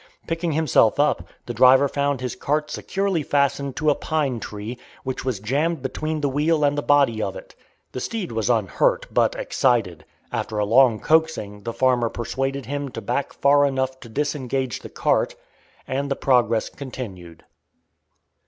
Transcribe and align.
Picking 0.25 0.53
himself 0.53 0.99
up, 0.99 1.27
the 1.45 1.53
driver 1.53 1.87
found 1.87 2.21
his 2.21 2.35
cart 2.35 2.71
securely 2.71 3.21
fastened 3.21 3.75
to 3.75 3.91
a 3.91 3.93
pine 3.93 4.39
tree, 4.39 4.79
which 5.03 5.23
was 5.23 5.39
jammed 5.39 5.83
between 5.83 6.21
the 6.21 6.27
wheel 6.29 6.63
and 6.63 6.75
the 6.75 6.81
body 6.81 7.21
of 7.21 7.35
it. 7.35 7.53
The 7.91 7.99
steed 7.99 8.31
was 8.31 8.49
unhurt, 8.49 9.05
but 9.13 9.35
excited. 9.35 10.03
After 10.31 10.57
a 10.57 10.65
long 10.65 10.99
coaxing 10.99 11.61
the 11.61 11.71
farmer 11.73 12.09
persuaded 12.09 12.65
him 12.65 12.89
to 12.89 12.99
back 13.01 13.31
far 13.31 13.63
enough 13.63 13.99
to 13.99 14.09
disengage 14.09 14.79
the 14.79 14.89
cart, 14.89 15.35
and 15.87 16.09
the 16.09 16.15
progress 16.15 16.67
continued. 16.67 17.43